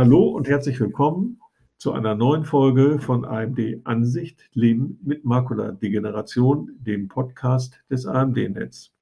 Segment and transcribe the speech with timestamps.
[0.00, 1.42] Hallo und herzlich willkommen
[1.76, 8.94] zu einer neuen Folge von AMD Ansicht Leben mit Makuladegeneration, dem Podcast des AMD-Netz.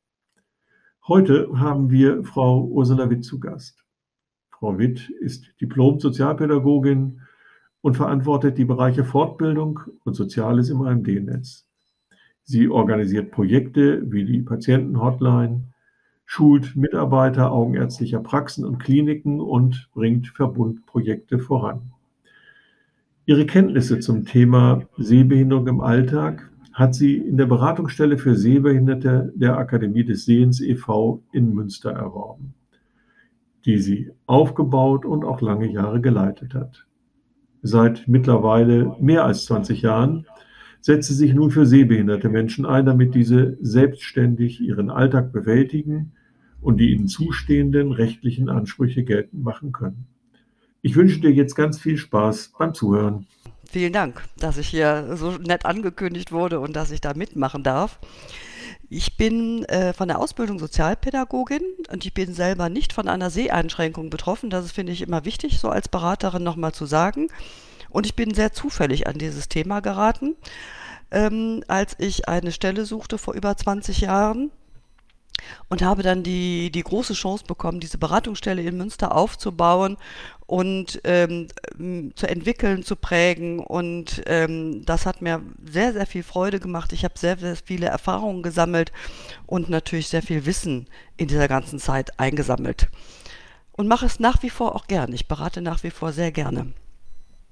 [1.06, 3.84] Heute haben wir Frau Ursula Witt zu Gast.
[4.50, 7.20] Frau Witt ist Diplom-Sozialpädagogin
[7.80, 11.69] und verantwortet die Bereiche Fortbildung und Soziales im AMD-Netz.
[12.42, 15.73] Sie organisiert Projekte wie die Patientenhotline,
[16.30, 21.95] schult Mitarbeiter augenärztlicher Praxen und Kliniken und bringt Verbundprojekte voran.
[23.24, 29.56] Ihre Kenntnisse zum Thema Sehbehinderung im Alltag hat sie in der Beratungsstelle für Sehbehinderte der
[29.56, 31.22] Akademie des Sehens e.V.
[31.33, 32.52] in Münster erworben,
[33.64, 36.86] die sie aufgebaut und auch lange Jahre geleitet hat.
[37.62, 40.27] Seit mittlerweile mehr als 20 Jahren
[40.83, 46.12] setzt sie sich nun für sehbehinderte Menschen ein, damit diese selbstständig ihren Alltag bewältigen
[46.61, 50.06] und die ihnen zustehenden rechtlichen Ansprüche geltend machen können.
[50.83, 53.27] Ich wünsche dir jetzt ganz viel Spaß beim Zuhören.
[53.70, 57.98] Vielen Dank, dass ich hier so nett angekündigt wurde und dass ich da mitmachen darf.
[58.89, 61.61] Ich bin äh, von der Ausbildung Sozialpädagogin
[61.92, 64.48] und ich bin selber nicht von einer Seheinschränkung betroffen.
[64.48, 67.28] Das finde ich immer wichtig, so als Beraterin nochmal zu sagen.
[67.91, 70.37] Und ich bin sehr zufällig an dieses Thema geraten,
[71.11, 74.50] ähm, als ich eine Stelle suchte vor über 20 Jahren
[75.69, 79.97] und habe dann die, die große Chance bekommen, diese Beratungsstelle in Münster aufzubauen
[80.47, 81.48] und ähm,
[82.14, 83.61] zu entwickeln, zu prägen.
[83.61, 86.92] Und ähm, das hat mir sehr, sehr viel Freude gemacht.
[86.92, 88.92] Ich habe sehr, sehr viele Erfahrungen gesammelt
[89.47, 92.89] und natürlich sehr viel Wissen in dieser ganzen Zeit eingesammelt.
[93.72, 95.12] Und mache es nach wie vor auch gern.
[95.12, 96.72] Ich berate nach wie vor sehr gerne.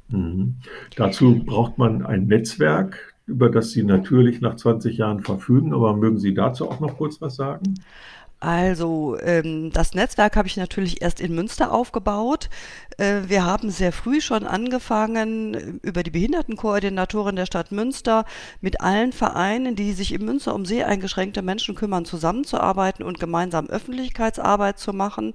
[0.08, 0.56] Mhm.
[0.96, 5.74] Dazu braucht man ein Netzwerk, über das Sie natürlich nach 20 Jahren verfügen.
[5.74, 7.74] Aber mögen Sie dazu auch noch kurz was sagen?
[8.38, 12.50] Also ähm, das Netzwerk habe ich natürlich erst in Münster aufgebaut.
[12.98, 18.26] Äh, wir haben sehr früh schon angefangen, über die Behindertenkoordinatorin der Stadt Münster
[18.60, 23.68] mit allen Vereinen, die sich in Münster um sehr eingeschränkte Menschen kümmern, zusammenzuarbeiten und gemeinsam
[23.68, 25.32] Öffentlichkeitsarbeit zu machen.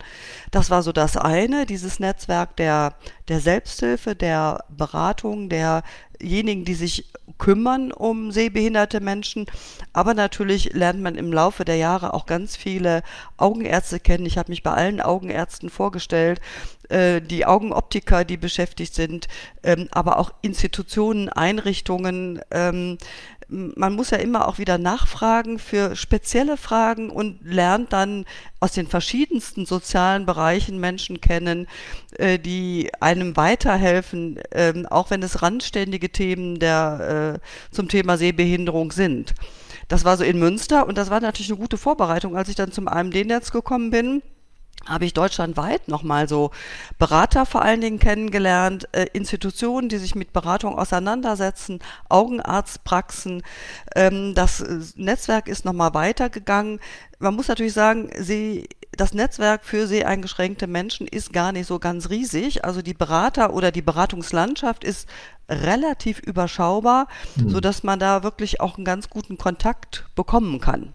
[0.52, 2.94] Das war so das eine, dieses Netzwerk der,
[3.32, 7.06] der Selbsthilfe, der Beratung, derjenigen, die sich
[7.38, 9.46] kümmern um sehbehinderte Menschen.
[9.94, 13.04] Aber natürlich lernt man im Laufe der Jahre auch ganz viele
[13.38, 14.26] Augenärzte kennen.
[14.26, 16.42] Ich habe mich bei allen Augenärzten vorgestellt,
[16.90, 19.30] äh, die Augenoptiker, die beschäftigt sind,
[19.64, 22.98] ähm, aber auch Institutionen, Einrichtungen, ähm,
[23.52, 28.26] man muss ja immer auch wieder nachfragen für spezielle Fragen und lernt dann
[28.62, 31.68] aus den verschiedensten sozialen Bereichen Menschen kennen,
[32.18, 38.94] äh, die einem weiterhelfen, ähm, auch wenn es randständige Themen der, äh, zum Thema Sehbehinderung
[38.94, 39.36] sind.
[39.90, 42.72] Das war so in Münster und das war natürlich eine gute Vorbereitung, als ich dann
[42.72, 44.22] zum AMD-Netz gekommen bin
[44.86, 46.52] habe ich deutschlandweit nochmal so
[46.98, 53.44] Berater vor allen Dingen kennengelernt, äh, Institutionen, die sich mit Beratung auseinandersetzen, Augenarztpraxen.
[53.96, 56.80] Ähm, das äh, Netzwerk ist nochmal weitergegangen.
[57.20, 62.10] Man muss natürlich sagen, sie, das Netzwerk für seheingeschränkte Menschen ist gar nicht so ganz
[62.10, 62.66] riesig.
[62.66, 65.08] Also die Berater oder die Beratungslandschaft ist
[65.48, 67.50] relativ überschaubar, mhm.
[67.50, 70.94] so dass man da wirklich auch einen ganz guten Kontakt bekommen kann.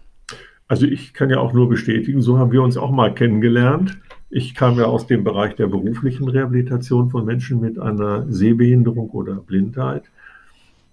[0.67, 3.97] Also ich kann ja auch nur bestätigen, so haben wir uns auch mal kennengelernt.
[4.29, 9.35] Ich kam ja aus dem Bereich der beruflichen Rehabilitation von Menschen mit einer Sehbehinderung oder
[9.35, 10.03] Blindheit.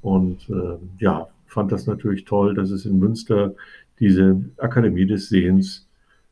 [0.01, 3.55] Und äh, ja, fand das natürlich toll, dass es in Münster
[3.99, 5.89] diese Akademie des Sehens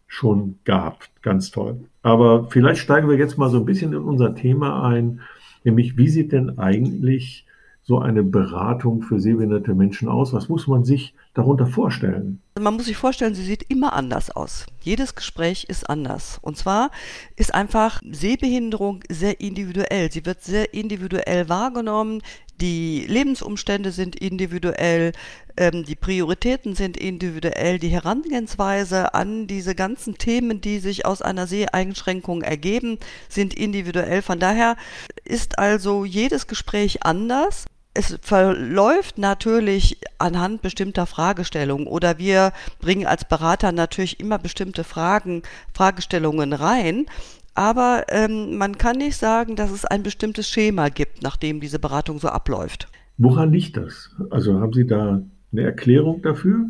[0.07, 1.05] schon gab.
[1.23, 1.81] Ganz toll.
[2.03, 5.21] Aber vielleicht steigen wir jetzt mal so ein bisschen in unser Thema ein,
[5.65, 7.47] nämlich wie sieht denn eigentlich
[7.83, 10.33] so eine Beratung für sehbehinderte Menschen aus?
[10.33, 12.43] Was muss man sich darunter vorstellen?
[12.61, 14.67] Man muss sich vorstellen, sie sieht immer anders aus.
[14.83, 16.39] Jedes Gespräch ist anders.
[16.43, 16.91] Und zwar
[17.37, 20.13] ist einfach Sehbehinderung sehr individuell.
[20.13, 22.23] Sie wird sehr individuell wahrgenommen.
[22.61, 25.13] Die Lebensumstände sind individuell,
[25.57, 31.47] ähm, die Prioritäten sind individuell, die Herangehensweise an diese ganzen Themen, die sich aus einer
[31.47, 32.99] Seheinschränkung ergeben,
[33.29, 34.23] sind individuell.
[34.23, 34.77] Von daher
[35.25, 37.65] ist also jedes Gespräch anders
[37.95, 45.43] es verläuft natürlich anhand bestimmter Fragestellungen oder wir bringen als Berater natürlich immer bestimmte Fragen,
[45.75, 47.07] Fragestellungen rein.
[47.55, 52.19] Aber ähm, man kann nicht sagen, dass es ein bestimmtes Schema gibt, nachdem diese Beratung
[52.19, 52.89] so abläuft.
[53.19, 54.11] Woran liegt das?
[54.31, 55.21] Also haben Sie da
[55.53, 56.67] eine Erklärung dafür?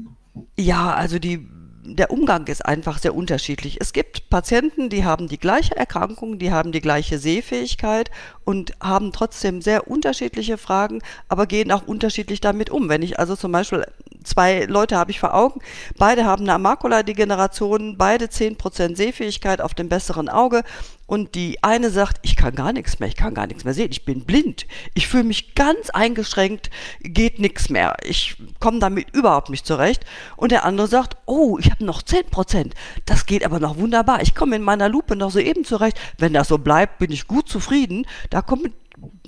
[0.59, 1.47] Ja, also die
[1.84, 3.79] der Umgang ist einfach sehr unterschiedlich.
[3.81, 8.11] Es gibt Patienten, die haben die gleiche Erkrankung, die haben die gleiche Sehfähigkeit
[8.44, 12.88] und haben trotzdem sehr unterschiedliche Fragen, aber gehen auch unterschiedlich damit um.
[12.88, 13.84] Wenn ich also zum Beispiel
[14.25, 15.61] zwei Leute habe ich vor Augen,
[15.99, 20.63] beide haben eine Makuladegeneration, beide 10% Sehfähigkeit auf dem besseren Auge.
[21.07, 23.91] Und die eine sagt, ich kann gar nichts mehr, ich kann gar nichts mehr sehen,
[23.91, 26.71] ich bin blind, ich fühle mich ganz eingeschränkt,
[27.01, 30.07] geht nichts mehr, ich komme damit überhaupt nicht zurecht.
[30.37, 32.71] Und der andere sagt, oh, ich habe noch 10%,
[33.05, 36.49] das geht aber noch wunderbar, ich komme in meiner Lupe noch soeben zurecht, wenn das
[36.49, 38.71] so bleibt, bin ich gut zufrieden, da kommt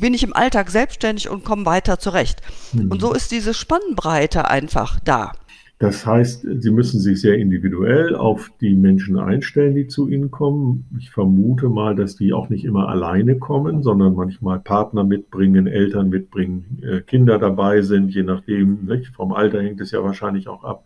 [0.01, 2.41] bin ich im Alltag selbstständig und komme weiter zurecht.
[2.73, 2.91] Mhm.
[2.91, 5.33] Und so ist diese Spannbreite einfach da.
[5.79, 10.87] Das heißt, Sie müssen sich sehr individuell auf die Menschen einstellen, die zu Ihnen kommen.
[10.99, 16.09] Ich vermute mal, dass die auch nicht immer alleine kommen, sondern manchmal Partner mitbringen, Eltern
[16.11, 18.85] mitbringen, äh, Kinder dabei sind, je nachdem.
[18.85, 19.09] Nicht?
[19.15, 20.85] Vom Alter hängt es ja wahrscheinlich auch ab.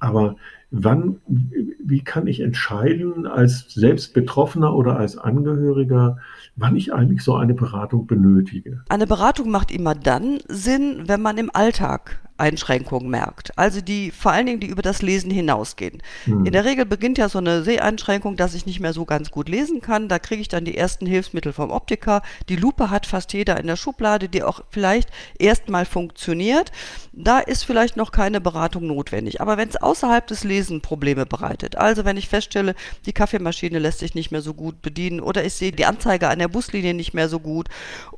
[0.00, 0.36] Aber
[0.72, 6.18] wann, wie kann ich entscheiden als selbst Betroffener oder als Angehöriger,
[6.56, 8.82] wann ich eigentlich so eine Beratung benötige?
[8.88, 13.56] Eine Beratung macht immer dann Sinn, wenn man im Alltag Einschränkungen merkt.
[13.56, 16.02] Also die vor allen Dingen, die über das Lesen hinausgehen.
[16.24, 16.44] Hm.
[16.44, 19.48] In der Regel beginnt ja so eine Seheinschränkung, dass ich nicht mehr so ganz gut
[19.48, 20.08] lesen kann.
[20.08, 22.22] Da kriege ich dann die ersten Hilfsmittel vom Optiker.
[22.48, 25.08] Die Lupe hat fast jeder in der Schublade, die auch vielleicht
[25.38, 26.72] erstmal funktioniert.
[27.12, 29.40] Da ist vielleicht noch keine Beratung notwendig.
[29.40, 32.74] Aber wenn es außerhalb des Lesen Probleme bereitet, also wenn ich feststelle,
[33.06, 36.40] die Kaffeemaschine lässt sich nicht mehr so gut bedienen oder ich sehe die Anzeige an
[36.40, 37.68] der Buslinie nicht mehr so gut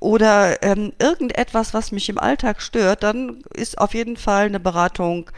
[0.01, 4.61] oder ähm, irgendetwas, was mich im Alltag stört, dann ist auf jeden jeden Fall eine
[4.61, 5.31] Beratung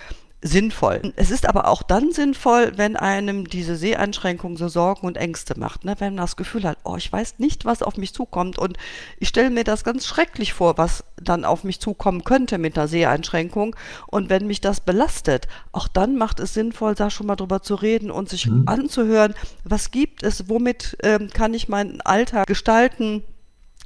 [0.42, 1.00] sinnvoll.
[1.16, 5.84] Es ist aber auch dann sinnvoll, wenn einem diese Seheinschränkung so Sorgen und Ängste macht.
[5.84, 5.96] Ne?
[5.98, 8.76] Wenn man das Gefühl hat, oh, ich weiß nicht, was auf mich zukommt und
[9.18, 12.86] ich stelle mir das ganz schrecklich vor, was dann auf mich zukommen könnte mit einer
[12.86, 13.74] Seheinschränkung.
[14.08, 17.74] Und wenn mich das belastet, auch dann macht es sinnvoll, da schon mal drüber zu
[17.74, 18.64] reden und sich mhm.
[18.66, 19.34] anzuhören,
[19.64, 23.24] was gibt es, womit ähm, kann ich meinen Alltag gestalten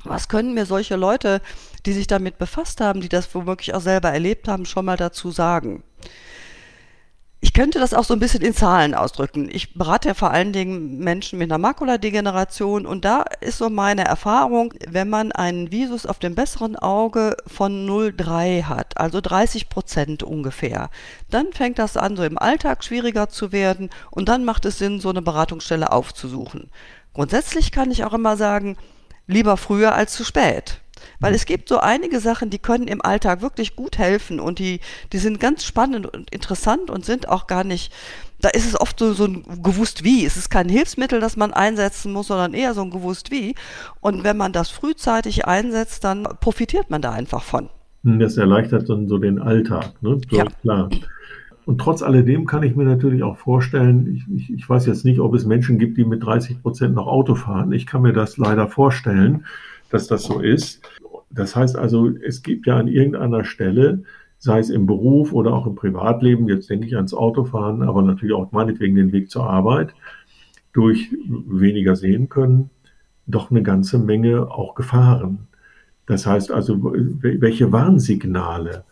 [0.04, 1.40] was können mir solche Leute,
[1.86, 5.30] die sich damit befasst haben, die das womöglich auch selber erlebt haben, schon mal dazu
[5.30, 5.82] sagen?
[7.42, 9.48] Ich könnte das auch so ein bisschen in Zahlen ausdrücken.
[9.50, 14.04] Ich berate ja vor allen Dingen Menschen mit einer Makuladegeneration und da ist so meine
[14.04, 20.22] Erfahrung, wenn man einen Visus auf dem besseren Auge von 0,3 hat, also 30 Prozent
[20.22, 20.90] ungefähr,
[21.30, 25.00] dann fängt das an, so im Alltag schwieriger zu werden und dann macht es Sinn,
[25.00, 26.70] so eine Beratungsstelle aufzusuchen.
[27.14, 28.76] Grundsätzlich kann ich auch immer sagen,
[29.30, 30.80] lieber früher als zu spät.
[31.18, 34.80] Weil es gibt so einige Sachen, die können im Alltag wirklich gut helfen und die,
[35.12, 37.92] die sind ganz spannend und interessant und sind auch gar nicht,
[38.40, 40.24] da ist es oft so, so ein gewusst wie.
[40.24, 43.54] Es ist kein Hilfsmittel, das man einsetzen muss, sondern eher so ein gewusst wie.
[44.00, 47.68] Und wenn man das frühzeitig einsetzt, dann profitiert man da einfach von.
[48.04, 50.18] Hm, das erleichtert dann so den Alltag, ne?
[50.30, 50.44] So, ja.
[50.62, 50.88] klar.
[51.66, 55.20] Und trotz alledem kann ich mir natürlich auch vorstellen, ich, ich, ich weiß jetzt nicht,
[55.20, 57.72] ob es Menschen gibt, die mit 30 Prozent noch Auto fahren.
[57.72, 59.44] Ich kann mir das leider vorstellen,
[59.90, 60.82] dass das so ist.
[61.30, 64.02] Das heißt also, es gibt ja an irgendeiner Stelle,
[64.38, 68.34] sei es im Beruf oder auch im Privatleben, jetzt denke ich ans Autofahren, aber natürlich
[68.34, 69.94] auch meinetwegen den Weg zur Arbeit,
[70.72, 72.70] durch weniger sehen können,
[73.26, 75.48] doch eine ganze Menge auch Gefahren.
[76.06, 78.84] Das heißt also, welche Warnsignale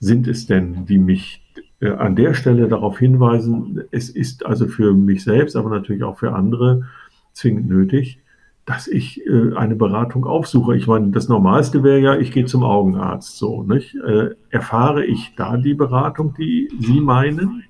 [0.00, 1.42] sind es denn, die mich
[1.80, 6.32] an der Stelle darauf hinweisen, es ist also für mich selbst, aber natürlich auch für
[6.32, 6.84] andere
[7.32, 8.18] zwingend nötig,
[8.64, 10.76] dass ich äh, eine Beratung aufsuche.
[10.76, 13.38] Ich meine, das Normalste wäre ja, ich gehe zum Augenarzt.
[13.38, 13.94] So, nicht?
[13.94, 17.62] Äh, erfahre ich da die Beratung, die Sie meinen?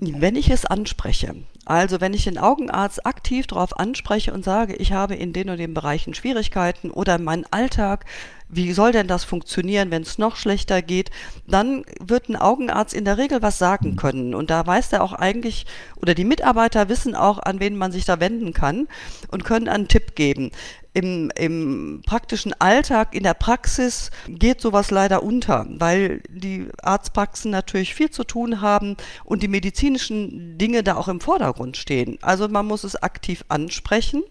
[0.00, 4.92] Wenn ich es anspreche, also wenn ich den Augenarzt aktiv darauf anspreche und sage, ich
[4.92, 8.06] habe in den und den Bereichen Schwierigkeiten oder mein Alltag
[8.52, 11.10] wie soll denn das funktionieren, wenn es noch schlechter geht,
[11.46, 14.34] dann wird ein Augenarzt in der Regel was sagen können.
[14.34, 18.04] Und da weiß er auch eigentlich, oder die Mitarbeiter wissen auch, an wen man sich
[18.04, 18.88] da wenden kann
[19.30, 20.50] und können einen Tipp geben.
[20.92, 27.94] Im, im praktischen Alltag, in der Praxis geht sowas leider unter, weil die Arztpraxen natürlich
[27.94, 32.18] viel zu tun haben und die medizinischen Dinge da auch im Vordergrund stehen.
[32.22, 34.24] Also man muss es aktiv ansprechen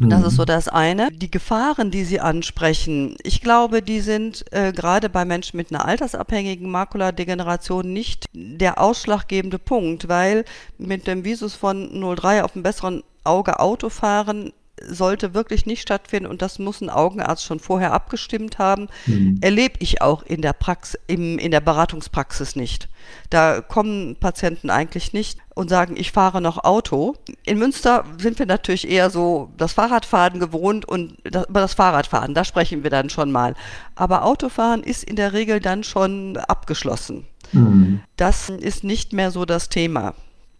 [0.00, 0.26] das mhm.
[0.26, 1.10] ist so das eine.
[1.12, 5.84] Die Gefahren, die Sie ansprechen, ich glaube, die sind äh, gerade bei Menschen mit einer
[5.84, 10.44] altersabhängigen Makuladegeneration nicht der ausschlaggebende Punkt, weil
[10.78, 14.52] mit dem Visus von 03 auf dem besseren Auge Auto fahren
[14.82, 18.88] sollte wirklich nicht stattfinden und das muss ein Augenarzt schon vorher abgestimmt haben.
[19.06, 19.38] Mhm.
[19.40, 22.88] Erlebe ich auch in der Praxis, im, in der Beratungspraxis nicht.
[23.30, 27.14] Da kommen Patienten eigentlich nicht und sagen, ich fahre noch Auto.
[27.44, 32.34] In Münster sind wir natürlich eher so das Fahrradfahren gewohnt und das, über das Fahrradfahren,
[32.34, 33.54] da sprechen wir dann schon mal.
[33.94, 37.24] Aber Autofahren ist in der Regel dann schon abgeschlossen.
[37.52, 38.00] Mhm.
[38.16, 40.14] Das ist nicht mehr so das Thema.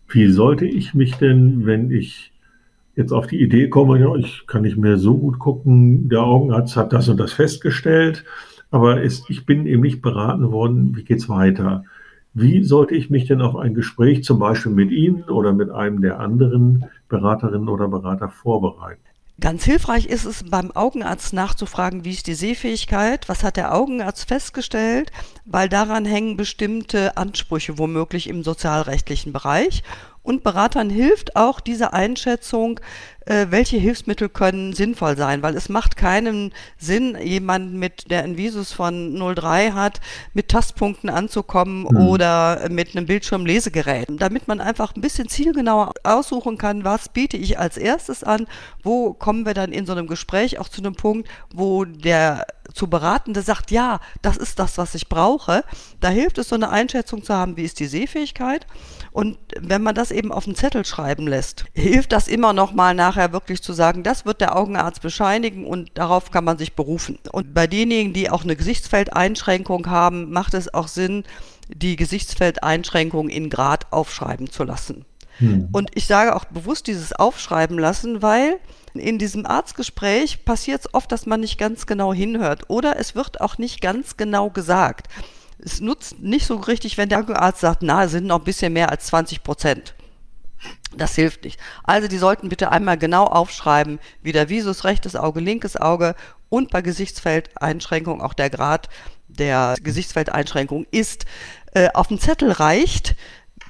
[0.08, 2.30] Wie sollte ich mich denn, wenn ich
[2.96, 6.92] jetzt auf die Idee komme, ich kann nicht mehr so gut gucken, der Augenarzt hat
[6.92, 8.24] das und das festgestellt,
[8.70, 11.84] aber es, ich bin eben nicht beraten worden, wie geht's weiter.
[12.32, 16.00] Wie sollte ich mich denn auf ein Gespräch zum Beispiel mit Ihnen oder mit einem
[16.00, 19.00] der anderen Beraterinnen oder Berater vorbereiten?
[19.40, 24.28] Ganz hilfreich ist es, beim Augenarzt nachzufragen, wie ist die Sehfähigkeit, was hat der Augenarzt
[24.28, 25.10] festgestellt,
[25.44, 29.82] weil daran hängen bestimmte Ansprüche womöglich im sozialrechtlichen Bereich.
[30.24, 32.80] Und Beratern hilft auch diese Einschätzung,
[33.26, 38.36] äh, welche Hilfsmittel können sinnvoll sein, weil es macht keinen Sinn, jemanden mit, der ein
[38.36, 40.00] Visus von 03 hat,
[40.32, 42.08] mit Tastpunkten anzukommen mhm.
[42.08, 44.08] oder mit einem Bildschirmlesegerät.
[44.18, 48.46] Damit man einfach ein bisschen zielgenauer aussuchen kann, was biete ich als erstes an,
[48.82, 52.88] wo kommen wir dann in so einem Gespräch auch zu einem Punkt, wo der zu
[52.88, 55.64] Beratende sagt, ja, das ist das, was ich brauche.
[56.00, 58.66] Da hilft es, so eine Einschätzung zu haben, wie ist die Sehfähigkeit.
[59.12, 62.94] Und wenn man das eben auf den Zettel schreiben lässt, hilft das immer noch mal
[63.14, 67.18] nachher wirklich zu sagen, das wird der Augenarzt bescheinigen und darauf kann man sich berufen.
[67.32, 71.24] Und bei denjenigen, die auch eine Gesichtsfeldeinschränkung haben, macht es auch Sinn,
[71.68, 75.04] die Gesichtsfeldeinschränkung in Grad aufschreiben zu lassen.
[75.38, 75.68] Hm.
[75.72, 78.58] Und ich sage auch bewusst dieses Aufschreiben lassen, weil
[78.94, 83.40] in diesem Arztgespräch passiert es oft, dass man nicht ganz genau hinhört oder es wird
[83.40, 85.08] auch nicht ganz genau gesagt.
[85.58, 88.72] Es nutzt nicht so richtig, wenn der Arzt sagt, na, es sind noch ein bisschen
[88.72, 89.94] mehr als 20 Prozent.
[90.96, 91.58] Das hilft nicht.
[91.82, 96.14] Also die sollten bitte einmal genau aufschreiben, wie der Visus rechtes Auge, linkes Auge
[96.48, 98.88] und bei Gesichtsfeldeinschränkung auch der Grad
[99.28, 101.26] der Gesichtsfeldeinschränkung ist.
[101.72, 103.16] Äh, auf dem Zettel reicht,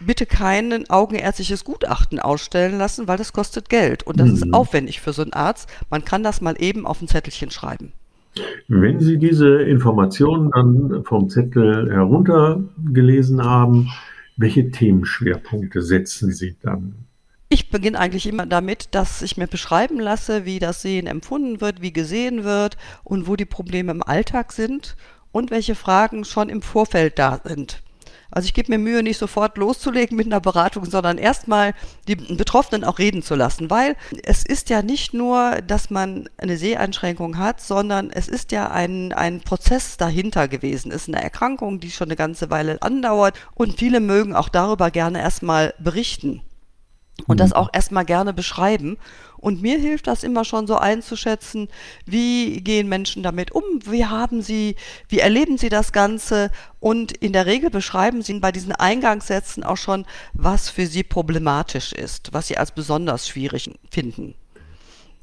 [0.00, 4.34] bitte kein augenärztliches Gutachten ausstellen lassen, weil das kostet Geld und das mhm.
[4.34, 5.68] ist aufwendig für so einen Arzt.
[5.90, 7.92] Man kann das mal eben auf ein Zettelchen schreiben.
[8.66, 13.90] Wenn Sie diese Informationen dann vom Zettel heruntergelesen haben,
[14.36, 17.06] welche Themenschwerpunkte setzen Sie dann?
[17.48, 21.82] Ich beginne eigentlich immer damit, dass ich mir beschreiben lasse, wie das Sehen empfunden wird,
[21.82, 24.96] wie gesehen wird und wo die Probleme im Alltag sind
[25.30, 27.83] und welche Fragen schon im Vorfeld da sind.
[28.34, 31.72] Also ich gebe mir Mühe, nicht sofort loszulegen mit einer Beratung, sondern erstmal
[32.08, 36.56] die Betroffenen auch reden zu lassen, weil es ist ja nicht nur, dass man eine
[36.56, 40.90] Seheinschränkung hat, sondern es ist ja ein, ein Prozess dahinter gewesen.
[40.90, 43.38] Es ist eine Erkrankung, die schon eine ganze Weile andauert.
[43.54, 46.42] Und viele mögen auch darüber gerne erstmal berichten
[47.26, 47.56] und das mhm.
[47.56, 48.98] auch erstmal gerne beschreiben.
[49.36, 51.68] Und mir hilft das immer schon so einzuschätzen,
[52.06, 54.76] wie gehen Menschen damit um, wie haben sie,
[55.08, 59.76] wie erleben sie das Ganze und in der Regel beschreiben sie bei diesen Eingangssätzen auch
[59.76, 64.34] schon, was für sie problematisch ist, was sie als besonders schwierig finden.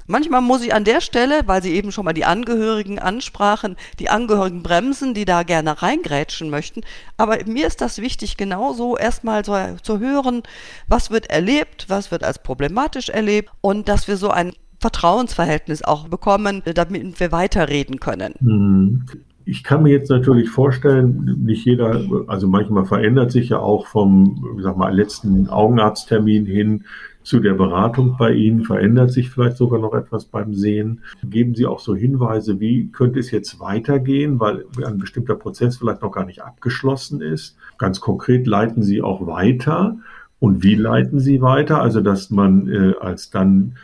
[0.06, 4.08] Manchmal muss ich an der Stelle, weil Sie eben schon mal die Angehörigen ansprachen, die
[4.08, 6.82] Angehörigen bremsen, die da gerne reingrätschen möchten.
[7.16, 10.42] Aber mir ist das wichtig, genauso erstmal so, zu hören,
[10.88, 16.08] was wird erlebt, was wird als problematisch erlebt und dass wir so ein Vertrauensverhältnis auch
[16.08, 18.34] bekommen, damit wir weiterreden können.
[18.40, 19.04] Mhm.
[19.44, 24.60] Ich kann mir jetzt natürlich vorstellen, nicht jeder, also manchmal verändert sich ja auch vom,
[24.60, 26.84] sag mal, letzten Augenarzttermin hin
[27.22, 28.64] zu der Beratung bei Ihnen?
[28.64, 31.02] Verändert sich vielleicht sogar noch etwas beim Sehen?
[31.24, 36.02] Geben Sie auch so Hinweise, wie könnte es jetzt weitergehen, weil ein bestimmter Prozess vielleicht
[36.02, 37.56] noch gar nicht abgeschlossen ist?
[37.78, 39.96] Ganz konkret leiten Sie auch weiter.
[40.38, 41.80] Und wie leiten Sie weiter?
[41.80, 43.76] Also, dass man äh, als dann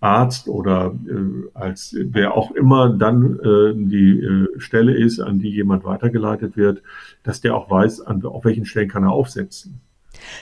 [0.00, 5.50] Arzt oder äh, als wer auch immer dann äh, die äh, Stelle ist, an die
[5.50, 6.82] jemand weitergeleitet wird,
[7.22, 9.80] dass der auch weiß, an, auf welchen Stellen kann er aufsetzen.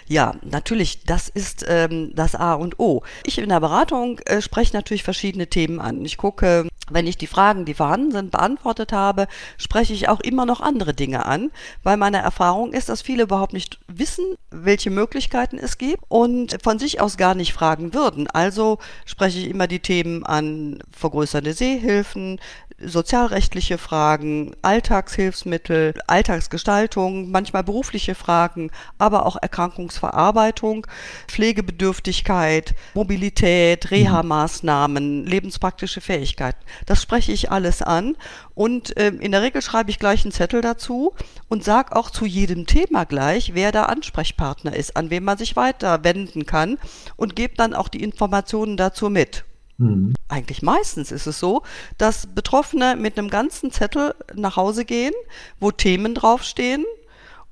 [0.07, 3.03] Ja, natürlich, das ist ähm, das A und O.
[3.25, 6.05] Ich in der Beratung äh, spreche natürlich verschiedene Themen an.
[6.05, 9.27] Ich gucke, wenn ich die Fragen, die vorhanden sind, beantwortet habe,
[9.57, 11.51] spreche ich auch immer noch andere Dinge an,
[11.83, 16.79] weil meine Erfahrung ist, dass viele überhaupt nicht wissen, welche Möglichkeiten es gibt und von
[16.79, 18.29] sich aus gar nicht fragen würden.
[18.29, 22.39] Also spreche ich immer die Themen an vergrößernde Sehhilfen,
[22.79, 30.87] sozialrechtliche Fragen, Alltagshilfsmittel, Alltagsgestaltung, manchmal berufliche Fragen, aber auch Erkrankungsverarbeitung,
[31.29, 33.89] Pflegebedürftigkeit, Mobilität, mhm.
[33.91, 36.59] Reha-Maßnahmen, lebenspraktische Fähigkeiten.
[36.87, 38.17] Das spreche ich alles an
[38.55, 41.15] und äh, in der Regel schreibe ich gleich einen Zettel dazu
[41.49, 45.57] und sage auch zu jedem Thema gleich, wer der Ansprechpartner ist, an wen man sich
[45.57, 46.79] weiter wenden kann
[47.17, 49.45] und gebe dann auch die Informationen dazu mit.
[49.79, 50.15] Mhm.
[50.29, 51.63] Eigentlich meistens ist es so,
[51.99, 55.15] dass Betroffene mit einem ganzen Zettel nach Hause gehen,
[55.61, 56.85] wo Themen draufstehen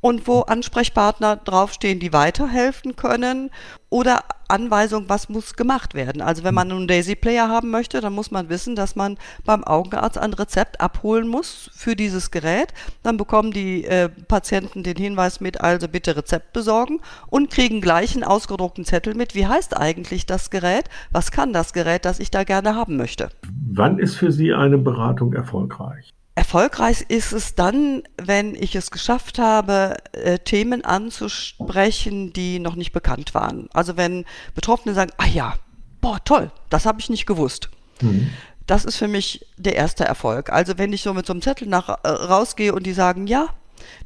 [0.03, 3.51] und wo Ansprechpartner draufstehen, die weiterhelfen können
[3.89, 6.21] oder Anweisung, was muss gemacht werden.
[6.21, 9.63] Also wenn man einen Daisy Player haben möchte, dann muss man wissen, dass man beim
[9.65, 12.75] Augenarzt ein Rezept abholen muss für dieses Gerät.
[13.03, 18.15] Dann bekommen die äh, Patienten den Hinweis mit, also bitte Rezept besorgen und kriegen gleich
[18.15, 22.31] einen ausgedruckten Zettel mit, wie heißt eigentlich das Gerät, was kann das Gerät, das ich
[22.33, 23.29] da gerne haben möchte.
[23.71, 26.13] Wann ist für Sie eine Beratung erfolgreich?
[26.35, 32.93] Erfolgreich ist es dann, wenn ich es geschafft habe, äh, Themen anzusprechen, die noch nicht
[32.93, 33.69] bekannt waren.
[33.75, 34.25] Also wenn
[34.55, 35.55] Betroffene sagen, ah ja,
[36.01, 37.69] boah, toll, das habe ich nicht gewusst.
[38.01, 38.31] Mhm.
[38.67, 40.51] Das ist für mich der erste Erfolg.
[40.51, 43.49] Also wenn ich so mit so einem Zettel nach, äh, rausgehe und die sagen, ja,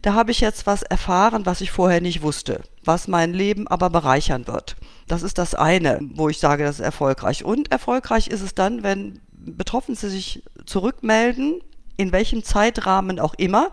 [0.02, 3.90] da habe ich jetzt was erfahren, was ich vorher nicht wusste, was mein Leben aber
[3.90, 4.76] bereichern wird.
[5.06, 7.45] Das ist das eine, wo ich sage, das ist erfolgreich.
[7.45, 11.61] Und erfolgreich ist es dann, wenn Betroffene sich zurückmelden,
[11.96, 13.70] in welchem Zeitrahmen auch immer,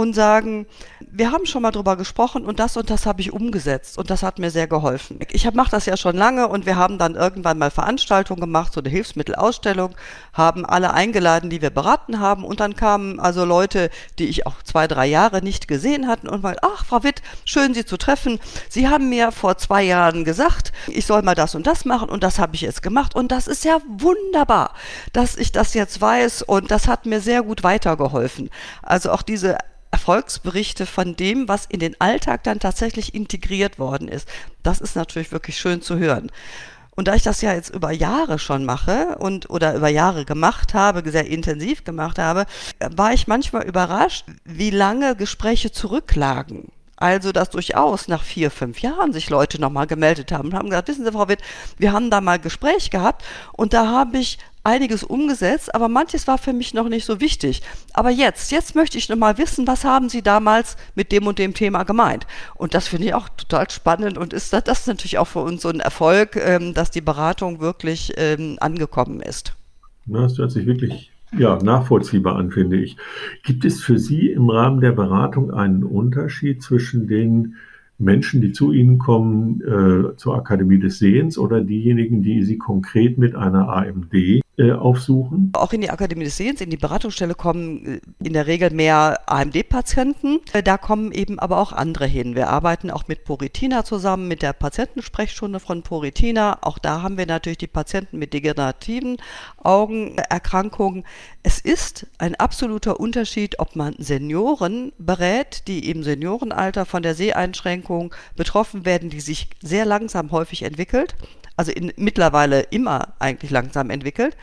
[0.00, 0.66] und sagen,
[1.12, 4.22] wir haben schon mal drüber gesprochen und das und das habe ich umgesetzt und das
[4.22, 5.18] hat mir sehr geholfen.
[5.30, 8.80] Ich mache das ja schon lange und wir haben dann irgendwann mal Veranstaltungen gemacht, so
[8.80, 9.94] eine Hilfsmittelausstellung,
[10.32, 14.62] haben alle eingeladen, die wir beraten haben und dann kamen also Leute, die ich auch
[14.62, 18.40] zwei, drei Jahre nicht gesehen hatten und mal, ach Frau Witt, schön Sie zu treffen.
[18.70, 22.22] Sie haben mir vor zwei Jahren gesagt, ich soll mal das und das machen und
[22.22, 24.72] das habe ich jetzt gemacht und das ist ja wunderbar,
[25.12, 28.48] dass ich das jetzt weiß und das hat mir sehr gut weitergeholfen.
[28.82, 29.58] Also auch diese
[29.90, 34.28] Erfolgsberichte von dem, was in den Alltag dann tatsächlich integriert worden ist.
[34.62, 36.30] Das ist natürlich wirklich schön zu hören.
[36.96, 40.74] Und da ich das ja jetzt über Jahre schon mache und oder über Jahre gemacht
[40.74, 42.46] habe, sehr intensiv gemacht habe,
[42.94, 46.68] war ich manchmal überrascht, wie lange Gespräche zurücklagen.
[47.00, 50.88] Also, dass durchaus nach vier, fünf Jahren sich Leute nochmal gemeldet haben und haben gesagt,
[50.88, 51.40] wissen Sie, Frau Witt,
[51.78, 56.36] wir haben da mal Gespräch gehabt und da habe ich einiges umgesetzt, aber manches war
[56.36, 57.62] für mich noch nicht so wichtig.
[57.94, 61.38] Aber jetzt, jetzt möchte ich noch mal wissen, was haben Sie damals mit dem und
[61.38, 62.26] dem Thema gemeint?
[62.54, 65.40] Und das finde ich auch total spannend und ist das, das ist natürlich auch für
[65.40, 69.54] uns so ein Erfolg, ähm, dass die Beratung wirklich ähm, angekommen ist.
[70.04, 72.96] das hört sich wirklich ja, nachvollziehbar an, finde ich.
[73.42, 77.56] Gibt es für Sie im Rahmen der Beratung einen Unterschied zwischen den
[77.98, 83.18] Menschen, die zu Ihnen kommen äh, zur Akademie des Sehens oder diejenigen, die Sie konkret
[83.18, 85.50] mit einer AMD aufsuchen?
[85.54, 89.20] Auch in die Akademie des Sehens, in die Beratungsstelle kommen äh, in der Regel mehr
[89.26, 90.40] AMD-Patienten.
[90.52, 92.34] Äh, da kommen eben aber auch andere hin.
[92.34, 96.58] Wir arbeiten auch mit Poritina zusammen, mit der Patientensprechstunde von Poritina.
[96.62, 99.16] Auch da haben wir natürlich die Patienten mit degenerativen
[99.58, 101.04] Augenerkrankungen.
[101.42, 108.14] Es ist ein absoluter Unterschied, ob man Senioren berät, die im Seniorenalter von der Seheinschränkung
[108.36, 111.14] betroffen werden, die sich sehr langsam häufig entwickelt
[111.60, 114.34] also in, mittlerweile immer eigentlich langsam entwickelt.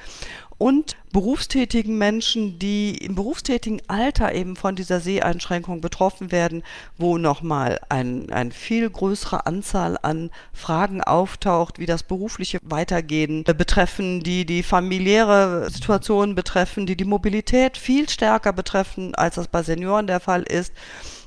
[0.59, 6.63] Und berufstätigen Menschen, die im berufstätigen Alter eben von dieser Seheinschränkung betroffen werden,
[6.97, 14.21] wo nochmal ein, ein viel größere Anzahl an Fragen auftaucht, wie das berufliche Weitergehen betreffen,
[14.21, 20.07] die die familiäre Situation betreffen, die die Mobilität viel stärker betreffen, als das bei Senioren
[20.07, 20.73] der Fall ist.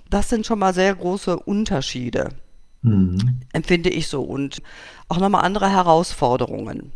[0.09, 2.31] Das sind schon mal sehr große Unterschiede.
[2.83, 3.40] Mhm.
[3.53, 4.23] Empfinde ich so.
[4.23, 4.62] Und
[5.09, 6.93] auch nochmal andere Herausforderungen.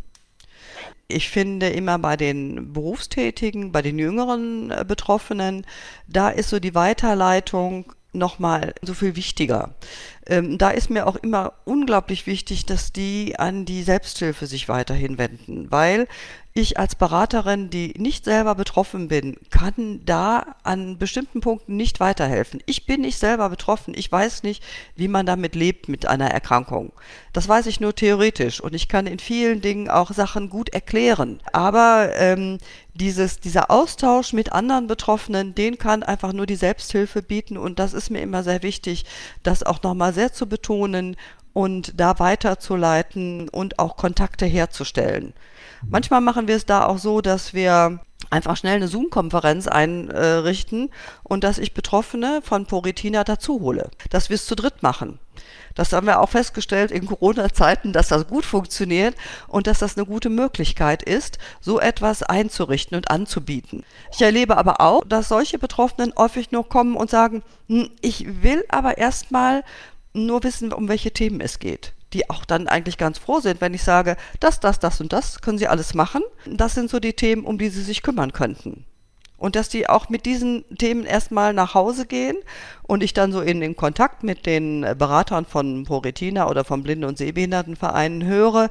[1.07, 5.65] Ich finde immer bei den Berufstätigen, bei den jüngeren äh, Betroffenen,
[6.07, 9.75] da ist so die Weiterleitung nochmal so viel wichtiger.
[10.25, 15.17] Ähm, da ist mir auch immer unglaublich wichtig, dass die an die Selbsthilfe sich weiterhin
[15.17, 16.07] wenden, weil
[16.57, 22.63] ich als Beraterin, die nicht selber betroffen bin, kann da an bestimmten Punkten nicht weiterhelfen.
[22.65, 23.93] Ich bin nicht selber betroffen.
[23.93, 24.63] Ich weiß nicht,
[24.95, 26.93] wie man damit lebt mit einer Erkrankung.
[27.33, 31.41] Das weiß ich nur theoretisch und ich kann in vielen Dingen auch Sachen gut erklären.
[31.51, 32.59] Aber ähm,
[32.93, 37.93] dieses, dieser Austausch mit anderen Betroffenen, den kann einfach nur die Selbsthilfe bieten und das
[37.93, 39.03] ist mir immer sehr wichtig,
[39.43, 41.17] das auch nochmal sehr zu betonen
[41.51, 45.33] und da weiterzuleiten und auch Kontakte herzustellen.
[45.87, 50.89] Manchmal machen wir es da auch so, dass wir einfach schnell eine Zoom-Konferenz einrichten
[51.23, 55.19] und dass ich Betroffene von Poritina dazu hole, dass wir es zu dritt machen.
[55.75, 59.15] Das haben wir auch festgestellt in Corona-Zeiten, dass das gut funktioniert
[59.47, 63.83] und dass das eine gute Möglichkeit ist, so etwas einzurichten und anzubieten.
[64.13, 68.63] Ich erlebe aber auch, dass solche Betroffenen häufig nur kommen und sagen, hm, ich will
[68.69, 69.63] aber erstmal
[70.13, 73.73] nur wissen, um welche Themen es geht die auch dann eigentlich ganz froh sind, wenn
[73.73, 76.21] ich sage, das, das, das und das können sie alles machen.
[76.45, 78.85] Das sind so die Themen, um die sie sich kümmern könnten.
[79.37, 82.37] Und dass die auch mit diesen Themen erstmal nach Hause gehen
[82.83, 87.03] und ich dann so in den Kontakt mit den Beratern von Poritina oder vom Blinden-
[87.03, 88.69] und Sehbehindertenvereinen höre,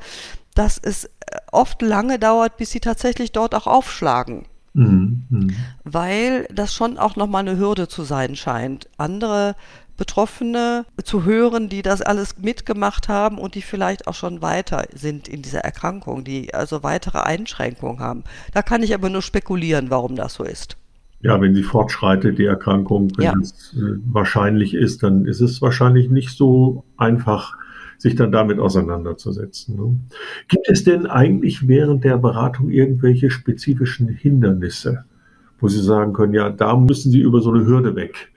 [0.54, 1.10] dass es
[1.52, 4.46] oft lange dauert, bis sie tatsächlich dort auch aufschlagen.
[4.72, 5.26] Mhm.
[5.28, 5.56] mhm.
[5.84, 8.88] Weil das schon auch nochmal eine Hürde zu sein scheint.
[8.96, 9.54] Andere
[9.96, 15.28] Betroffene zu hören, die das alles mitgemacht haben und die vielleicht auch schon weiter sind
[15.28, 18.24] in dieser Erkrankung, die also weitere Einschränkungen haben.
[18.52, 20.76] Da kann ich aber nur spekulieren, warum das so ist.
[21.20, 23.34] Ja, wenn sie fortschreitet, die Erkrankung, wenn ja.
[23.40, 27.56] es äh, wahrscheinlich ist, dann ist es wahrscheinlich nicht so einfach,
[27.96, 29.76] sich dann damit auseinanderzusetzen.
[29.76, 29.96] Ne?
[30.48, 35.04] Gibt es denn eigentlich während der Beratung irgendwelche spezifischen Hindernisse?
[35.64, 38.30] wo Sie sagen können, ja, da müssen Sie über so eine Hürde weg?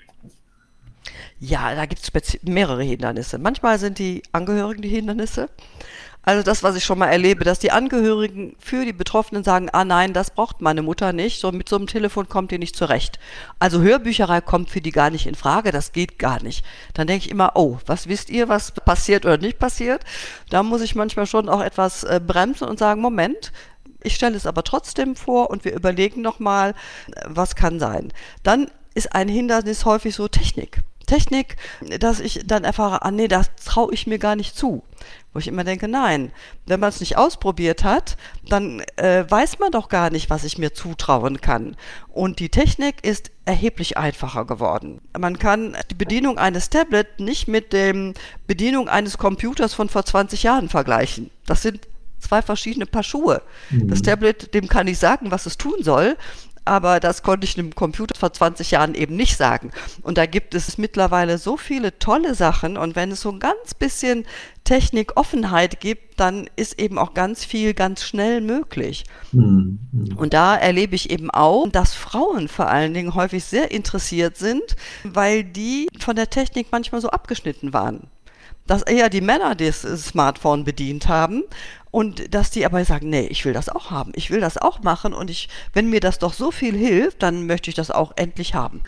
[1.39, 3.37] Ja, da gibt es mehrere Hindernisse.
[3.37, 5.49] Manchmal sind die Angehörigen die Hindernisse.
[6.27, 9.85] Also das, was ich schon mal erlebe, dass die Angehörigen für die Betroffenen sagen, ah
[9.85, 13.17] nein, das braucht meine Mutter nicht, so mit so einem Telefon kommt die nicht zurecht.
[13.59, 16.65] Also Hörbücherei kommt für die gar nicht in Frage, das geht gar nicht.
[16.93, 20.03] Dann denke ich immer, oh, was wisst ihr, was passiert oder nicht passiert?
[20.49, 23.53] Da muss ich manchmal schon auch etwas äh, bremsen und sagen, Moment,
[24.03, 26.75] ich stelle es aber trotzdem vor und wir überlegen nochmal,
[27.25, 28.11] was kann sein.
[28.43, 30.81] Dann ist ein Hindernis häufig so Technik.
[31.07, 31.55] Technik,
[31.99, 34.83] dass ich dann erfahre, ah nee, das traue ich mir gar nicht zu.
[35.33, 36.31] Wo ich immer denke, nein,
[36.67, 38.17] wenn man es nicht ausprobiert hat,
[38.47, 41.75] dann äh, weiß man doch gar nicht, was ich mir zutrauen kann.
[42.09, 45.01] Und die Technik ist erheblich einfacher geworden.
[45.17, 48.13] Man kann die Bedienung eines Tablets nicht mit der
[48.45, 51.31] Bedienung eines Computers von vor 20 Jahren vergleichen.
[51.45, 51.87] Das sind
[52.19, 53.41] zwei verschiedene Paar Schuhe.
[53.69, 53.87] Mhm.
[53.87, 56.17] Das Tablet, dem kann ich sagen, was es tun soll
[56.67, 59.71] aber das konnte ich einem Computer vor 20 Jahren eben nicht sagen.
[60.01, 63.73] Und da gibt es mittlerweile so viele tolle Sachen und wenn es so ein ganz
[63.73, 64.25] bisschen
[64.63, 69.05] Technikoffenheit gibt, dann ist eben auch ganz viel ganz schnell möglich.
[69.31, 69.79] Mhm.
[70.17, 74.75] Und da erlebe ich eben auch, dass Frauen vor allen Dingen häufig sehr interessiert sind,
[75.03, 78.09] weil die von der Technik manchmal so abgeschnitten waren
[78.67, 81.43] dass eher die Männer das Smartphone bedient haben
[81.91, 84.83] und dass die aber sagen, nee, ich will das auch haben, ich will das auch
[84.83, 88.13] machen und ich, wenn mir das doch so viel hilft, dann möchte ich das auch
[88.15, 88.81] endlich haben.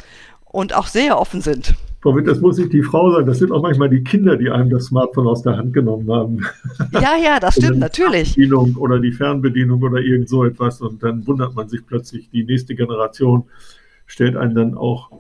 [0.51, 1.75] Und auch sehr offen sind.
[2.01, 4.49] Frau Witt, das muss nicht die Frau sein, das sind auch manchmal die Kinder, die
[4.49, 6.45] einem das Smartphone aus der Hand genommen haben.
[6.93, 8.33] Ja, ja, das stimmt natürlich.
[8.33, 12.29] Die Bedienung oder die Fernbedienung oder irgend so etwas und dann wundert man sich plötzlich,
[12.31, 13.43] die nächste Generation
[14.05, 15.12] stellt einen dann auch,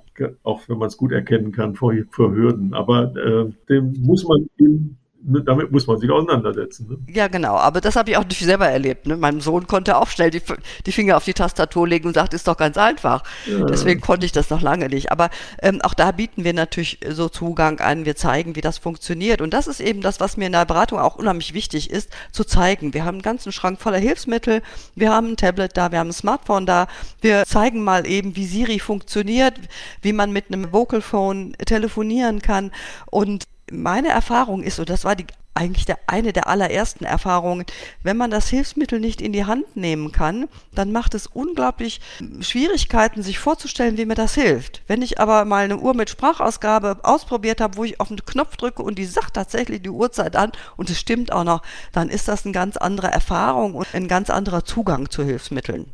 [0.43, 2.73] auch wenn man es gut erkennen kann, vor, vor Hürden.
[2.73, 6.87] Aber äh, dem muss man eben damit muss man sich auseinandersetzen.
[6.89, 7.13] Ne?
[7.13, 7.55] Ja, genau.
[7.55, 9.05] Aber das habe ich auch nicht selber erlebt.
[9.05, 9.17] Ne?
[9.17, 10.41] Mein Sohn konnte auch schnell die,
[10.85, 13.23] die, Finger auf die Tastatur legen und sagt, ist doch ganz einfach.
[13.45, 13.65] Ja.
[13.65, 15.11] Deswegen konnte ich das noch lange nicht.
[15.11, 15.29] Aber
[15.61, 18.05] ähm, auch da bieten wir natürlich so Zugang an.
[18.05, 19.41] Wir zeigen, wie das funktioniert.
[19.41, 22.45] Und das ist eben das, was mir in der Beratung auch unheimlich wichtig ist, zu
[22.45, 22.93] zeigen.
[22.93, 24.61] Wir haben einen ganzen Schrank voller Hilfsmittel.
[24.95, 26.87] Wir haben ein Tablet da, wir haben ein Smartphone da.
[27.21, 29.55] Wir zeigen mal eben, wie Siri funktioniert,
[30.01, 32.71] wie man mit einem Vocal Phone telefonieren kann.
[33.11, 37.65] Und meine Erfahrung ist, und das war die, eigentlich der, eine der allerersten Erfahrungen,
[38.03, 41.99] wenn man das Hilfsmittel nicht in die Hand nehmen kann, dann macht es unglaublich
[42.39, 44.83] Schwierigkeiten, sich vorzustellen, wie mir das hilft.
[44.87, 48.55] Wenn ich aber mal eine Uhr mit Sprachausgabe ausprobiert habe, wo ich auf einen Knopf
[48.57, 52.27] drücke und die sagt tatsächlich die Uhrzeit an und es stimmt auch noch, dann ist
[52.27, 55.87] das eine ganz andere Erfahrung und ein ganz anderer Zugang zu Hilfsmitteln.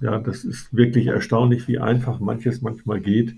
[0.00, 3.34] Ja, das ist wirklich erstaunlich, wie einfach manches manchmal geht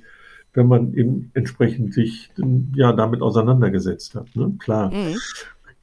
[0.52, 2.30] wenn man eben entsprechend sich
[2.74, 4.34] ja damit auseinandergesetzt hat.
[4.34, 4.54] Ne?
[4.58, 4.92] Klar.
[4.92, 5.16] Mhm.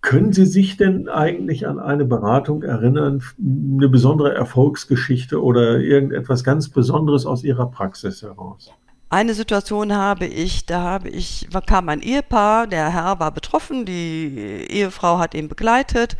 [0.02, 6.70] Können Sie sich denn eigentlich an eine Beratung erinnern, eine besondere Erfolgsgeschichte oder irgendetwas ganz
[6.70, 8.72] Besonderes aus Ihrer Praxis heraus?
[9.10, 14.66] Eine Situation habe ich, da habe ich, kam ein Ehepaar, der Herr war betroffen, die
[14.70, 16.18] Ehefrau hat ihn begleitet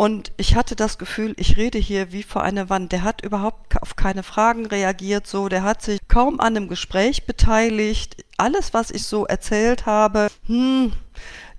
[0.00, 2.90] und ich hatte das Gefühl, ich rede hier wie vor einer Wand.
[2.90, 5.50] Der hat überhaupt auf keine Fragen reagiert, so.
[5.50, 8.24] Der hat sich kaum an einem Gespräch beteiligt.
[8.38, 10.92] Alles, was ich so erzählt habe, hm,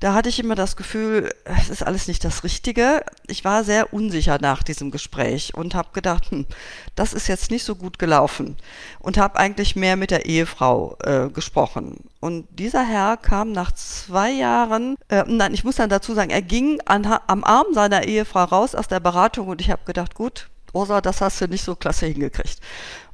[0.01, 3.05] da hatte ich immer das Gefühl, es ist alles nicht das Richtige.
[3.27, 6.47] Ich war sehr unsicher nach diesem Gespräch und habe gedacht, hm,
[6.95, 8.57] das ist jetzt nicht so gut gelaufen
[8.99, 12.09] und habe eigentlich mehr mit der Ehefrau äh, gesprochen.
[12.19, 16.41] Und dieser Herr kam nach zwei Jahren, äh, nein, ich muss dann dazu sagen, er
[16.41, 20.49] ging an, am Arm seiner Ehefrau raus aus der Beratung und ich habe gedacht, gut,
[20.73, 22.59] Rosa, das hast du nicht so klasse hingekriegt.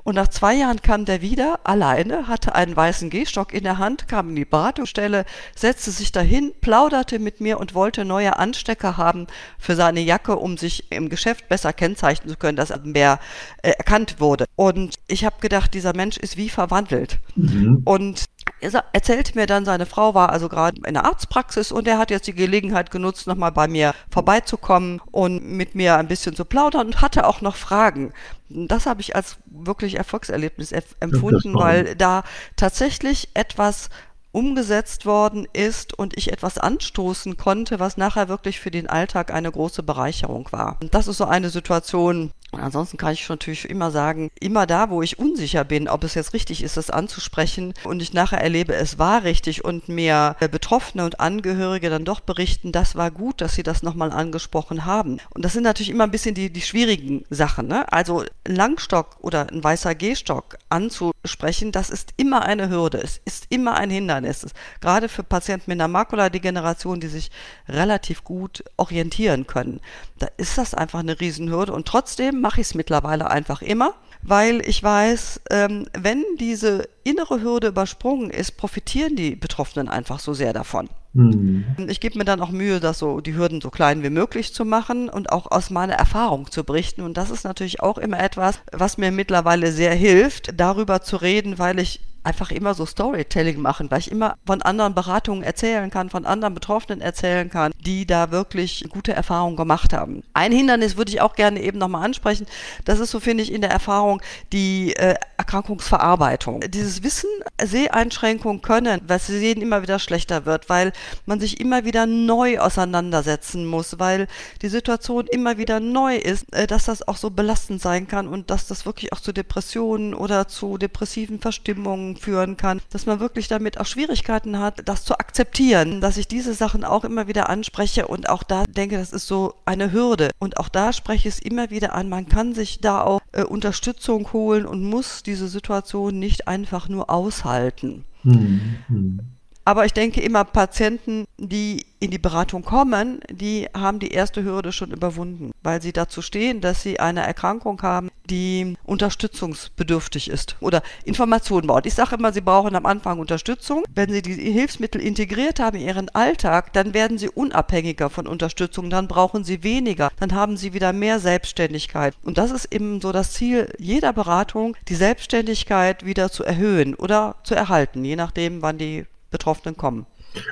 [0.08, 4.08] Und nach zwei Jahren kam der wieder alleine, hatte einen weißen Gehstock in der Hand,
[4.08, 9.28] kam in die Beratungsstelle, setzte sich dahin, plauderte mit mir und wollte neue Anstecker haben
[9.60, 13.20] für seine Jacke, um sich im Geschäft besser kennzeichnen zu können, dass er mehr
[13.64, 14.46] äh, erkannt wurde.
[14.56, 17.20] Und ich habe gedacht, dieser Mensch ist wie verwandelt.
[17.36, 17.82] Mhm.
[17.84, 18.28] Und
[18.60, 22.12] er erzählte mir dann, seine Frau war also gerade in der Arztpraxis und er hat
[22.12, 26.88] jetzt die Gelegenheit genutzt, nochmal bei mir vorbeizukommen und mit mir ein bisschen zu plaudern
[26.88, 28.14] und hatte auch noch Fragen.
[28.50, 32.24] Das habe ich als wirklich Erfolgserlebnis empfunden, weil da
[32.56, 33.90] tatsächlich etwas
[34.32, 39.52] umgesetzt worden ist und ich etwas anstoßen konnte, was nachher wirklich für den Alltag eine
[39.52, 40.78] große Bereicherung war.
[40.82, 44.90] Und das ist so eine Situation, und ansonsten kann ich natürlich immer sagen, immer da,
[44.90, 48.74] wo ich unsicher bin, ob es jetzt richtig ist, das anzusprechen und ich nachher erlebe,
[48.74, 53.56] es war richtig und mir Betroffene und Angehörige dann doch berichten, das war gut, dass
[53.56, 55.20] sie das nochmal angesprochen haben.
[55.32, 57.68] Und das sind natürlich immer ein bisschen die, die schwierigen Sachen.
[57.68, 57.92] Ne?
[57.92, 63.02] Also ein Langstock oder ein weißer Gehstock anzusprechen, das ist immer eine Hürde.
[63.04, 64.46] Es ist immer ein Hindernis.
[64.80, 67.30] Gerade für Patienten mit einer Makuladegeneration, die sich
[67.68, 69.82] relativ gut orientieren können.
[70.20, 74.62] Da ist das einfach eine Riesenhürde und trotzdem mache ich es mittlerweile einfach immer weil
[74.68, 80.54] ich weiß, ähm, wenn diese innere Hürde übersprungen ist, profitieren die Betroffenen einfach so sehr
[80.54, 80.90] davon.
[81.14, 81.66] Mhm.
[81.88, 84.66] Ich gebe mir dann auch Mühe, das so die Hürden so klein wie möglich zu
[84.66, 87.02] machen und auch aus meiner Erfahrung zu berichten.
[87.02, 91.58] Und das ist natürlich auch immer etwas, was mir mittlerweile sehr hilft, darüber zu reden,
[91.58, 96.10] weil ich einfach immer so Storytelling machen, weil ich immer von anderen Beratungen erzählen kann,
[96.10, 100.24] von anderen Betroffenen erzählen kann, die da wirklich gute Erfahrungen gemacht haben.
[100.34, 102.46] Ein Hindernis würde ich auch gerne eben nochmal ansprechen.
[102.84, 106.60] Das ist so, finde ich, in der Erfahrung die äh, Erkrankungsverarbeitung.
[106.68, 107.30] Dieses Wissen,
[107.64, 110.92] Seheinschränkungen können, was sie sehen, immer wieder schlechter wird, weil
[111.26, 114.28] man sich immer wieder neu auseinandersetzen muss, weil
[114.62, 118.50] die Situation immer wieder neu ist, äh, dass das auch so belastend sein kann und
[118.50, 123.48] dass das wirklich auch zu Depressionen oder zu depressiven Verstimmungen führen kann, dass man wirklich
[123.48, 128.08] damit auch Schwierigkeiten hat, das zu akzeptieren, dass ich diese Sachen auch immer wieder anspreche
[128.08, 130.32] und auch da denke, das ist so eine Hürde.
[130.40, 133.44] Und auch da spreche ich es immer wieder an, man kann sich da auch äh,
[133.44, 138.06] Unterstützung holen und muss diese Situation nicht einfach nur aushalten.
[138.24, 139.37] Mhm.
[139.68, 144.72] Aber ich denke immer, Patienten, die in die Beratung kommen, die haben die erste Hürde
[144.72, 150.84] schon überwunden, weil sie dazu stehen, dass sie eine Erkrankung haben, die unterstützungsbedürftig ist oder
[151.04, 151.86] Informationen braucht.
[151.86, 153.84] Ich sage immer, sie brauchen am Anfang Unterstützung.
[153.94, 158.90] Wenn sie die Hilfsmittel integriert haben in ihren Alltag, dann werden sie unabhängiger von Unterstützung,
[158.90, 162.16] dann brauchen sie weniger, dann haben sie wieder mehr Selbstständigkeit.
[162.24, 167.36] Und das ist eben so das Ziel jeder Beratung, die Selbstständigkeit wieder zu erhöhen oder
[167.44, 170.06] zu erhalten, je nachdem, wann die Betroffenen kommen.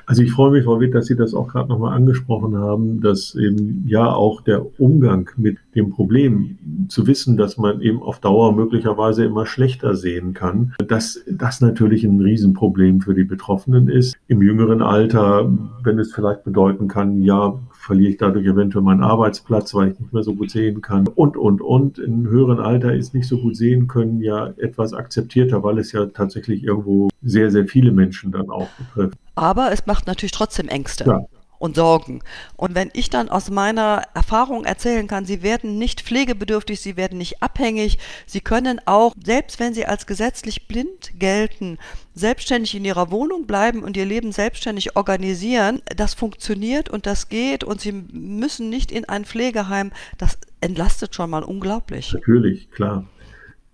[0.05, 3.35] Also ich freue mich, Frau Witt, dass Sie das auch gerade nochmal angesprochen haben, dass
[3.35, 6.57] eben ja auch der Umgang mit dem Problem,
[6.87, 12.03] zu wissen, dass man eben auf Dauer möglicherweise immer schlechter sehen kann, dass das natürlich
[12.03, 14.15] ein Riesenproblem für die Betroffenen ist.
[14.27, 15.51] Im jüngeren Alter,
[15.83, 20.11] wenn es vielleicht bedeuten kann, ja, verliere ich dadurch eventuell meinen Arbeitsplatz, weil ich nicht
[20.11, 21.99] mehr so gut sehen kann und, und, und.
[21.99, 26.07] Im höheren Alter ist nicht so gut sehen können ja etwas akzeptierter, weil es ja
[26.07, 29.17] tatsächlich irgendwo sehr, sehr viele Menschen dann auch betrifft.
[29.35, 31.05] Aber es macht natürlich trotzdem Ängste.
[31.05, 31.25] Ja
[31.59, 32.21] und Sorgen.
[32.55, 37.17] Und wenn ich dann aus meiner Erfahrung erzählen kann, sie werden nicht pflegebedürftig, sie werden
[37.17, 41.77] nicht abhängig, sie können auch, selbst wenn sie als gesetzlich blind gelten,
[42.13, 47.63] selbstständig in ihrer Wohnung bleiben und ihr Leben selbstständig organisieren, das funktioniert und das geht
[47.63, 52.13] und sie müssen nicht in ein Pflegeheim, das entlastet schon mal unglaublich.
[52.13, 53.05] Natürlich, klar.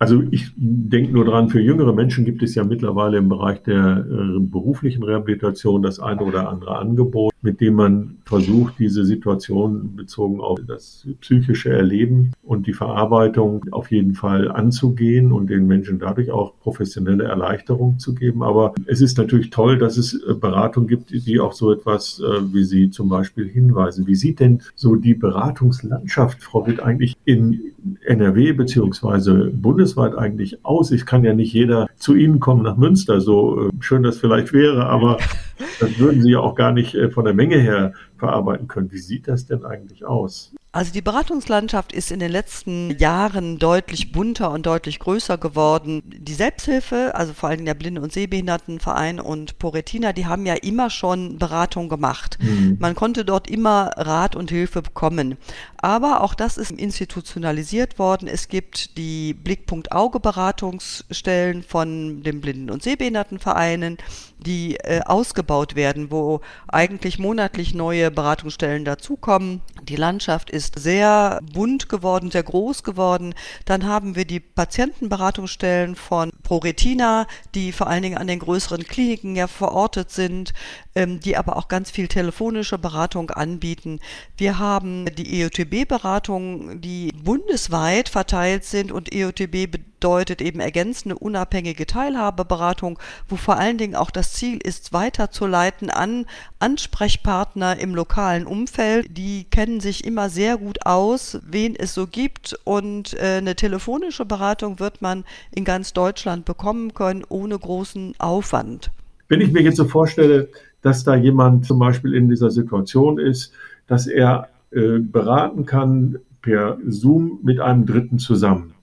[0.02, 3.98] Also ich denke nur dran, für jüngere Menschen gibt es ja mittlerweile im Bereich der
[3.98, 10.40] äh, beruflichen Rehabilitation das eine oder andere Angebot, mit dem man versucht, diese Situation bezogen
[10.40, 16.30] auf das psychische Erleben und die Verarbeitung auf jeden Fall anzugehen und den Menschen dadurch
[16.30, 18.42] auch professionelle Erleichterung zu geben.
[18.42, 22.52] Aber es ist natürlich toll, dass es äh, Beratung gibt, die auch so etwas äh,
[22.52, 24.06] wie Sie zum Beispiel hinweisen.
[24.06, 27.72] Wie sieht denn so die Beratungslandschaft, Frau Witt, eigentlich in
[28.04, 30.90] NRW beziehungsweise bundesweit eigentlich aus?
[30.90, 34.52] Ich kann ja nicht jeder zu Ihnen kommen nach Münster, so äh, schön das vielleicht
[34.52, 35.18] wäre, aber
[35.80, 38.92] das würden Sie ja auch gar nicht äh, von der Menge her verarbeiten können.
[38.92, 40.54] Wie sieht das denn eigentlich aus?
[40.74, 46.02] Also die Beratungslandschaft ist in den letzten Jahren deutlich bunter und deutlich größer geworden.
[46.06, 50.88] Die Selbsthilfe, also vor allem der Blinde- und Sehbehindertenverein und Poretina, die haben ja immer
[50.88, 52.38] schon Beratung gemacht.
[52.40, 52.78] Mhm.
[52.80, 55.36] Man konnte dort immer Rat und Hilfe bekommen.
[55.76, 58.26] Aber auch das ist institutionalisiert worden.
[58.26, 63.98] Es gibt die Blickpunkt Auge Beratungsstellen von den Blinden- und Sehbehindertenvereinen,
[64.38, 69.60] die äh, ausgebaut werden, wo eigentlich monatlich neue Beratungsstellen dazukommen.
[69.82, 73.34] Die Landschaft ist sehr bunt geworden, sehr groß geworden.
[73.64, 79.36] Dann haben wir die Patientenberatungsstellen von ProRetina, die vor allen Dingen an den größeren Kliniken
[79.36, 80.52] ja verortet sind,
[80.94, 84.00] ähm, die aber auch ganz viel telefonische Beratung anbieten.
[84.36, 89.70] Wir haben die EOTB-Beratungen, die bundesweit verteilt sind und EOTB
[90.02, 96.26] bedeutet eben ergänzende unabhängige Teilhabeberatung, wo vor allen Dingen auch das Ziel ist, weiterzuleiten an
[96.58, 99.06] Ansprechpartner im lokalen Umfeld.
[99.16, 104.24] Die kennen sich immer sehr gut aus, wen es so gibt und äh, eine telefonische
[104.24, 108.90] Beratung wird man in ganz Deutschland bekommen können, ohne großen Aufwand.
[109.28, 110.48] Wenn ich mir jetzt so vorstelle,
[110.82, 113.52] dass da jemand zum Beispiel in dieser Situation ist,
[113.86, 118.74] dass er äh, beraten kann per Zoom mit einem Dritten zusammen.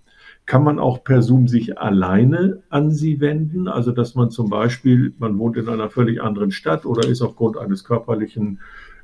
[0.46, 3.68] Kann man auch per Zoom sich alleine an sie wenden?
[3.68, 7.58] Also, dass man zum Beispiel, man wohnt in einer völlig anderen Stadt oder ist aufgrund
[7.58, 8.60] eines körperlichen